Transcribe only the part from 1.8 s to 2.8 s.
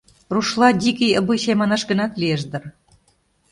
гынат, лиеш дыр.